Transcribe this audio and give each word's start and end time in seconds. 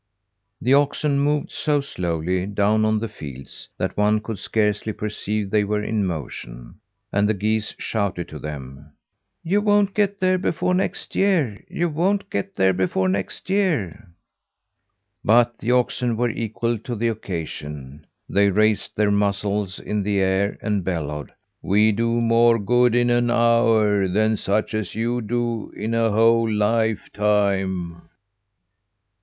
The 0.59 0.73
oxen 0.73 1.19
moved 1.19 1.51
so 1.51 1.79
slowly 1.79 2.47
down 2.47 2.85
on 2.85 2.97
the 2.97 3.07
fields, 3.07 3.69
that 3.77 3.95
one 3.95 4.19
could 4.19 4.39
scarcely 4.39 4.93
perceive 4.93 5.51
they 5.51 5.63
were 5.63 5.83
in 5.83 6.07
motion, 6.07 6.79
and 7.13 7.29
the 7.29 7.35
geese 7.35 7.75
shouted 7.77 8.27
to 8.29 8.39
them: 8.39 8.93
"You 9.43 9.61
won't 9.61 9.93
get 9.93 10.19
there 10.19 10.39
before 10.39 10.73
next 10.73 11.15
year. 11.15 11.63
You 11.69 11.87
won't 11.87 12.31
get 12.31 12.55
there 12.55 12.73
before 12.73 13.09
next 13.09 13.47
year." 13.47 14.09
But 15.23 15.59
the 15.59 15.69
oxen 15.73 16.17
were 16.17 16.31
equal 16.31 16.79
to 16.79 16.95
the 16.95 17.09
occasion. 17.09 18.07
They 18.27 18.49
raised 18.49 18.95
their 18.97 19.11
muzzles 19.11 19.77
in 19.79 20.01
the 20.01 20.17
air 20.17 20.57
and 20.63 20.83
bellowed: 20.83 21.31
"We 21.61 21.91
do 21.91 22.09
more 22.19 22.57
good 22.57 22.95
in 22.95 23.11
an 23.11 23.29
hour 23.29 24.07
than 24.07 24.35
such 24.35 24.73
as 24.73 24.95
you 24.95 25.21
do 25.21 25.69
in 25.75 25.93
a 25.93 26.09
whole 26.09 26.51
lifetime." 26.51 28.09